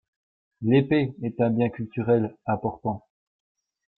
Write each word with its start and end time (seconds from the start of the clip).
L'épée 0.63 1.13
est 1.21 1.39
un 1.41 1.51
bien 1.51 1.69
culturel 1.69 2.35
important. 2.47 3.05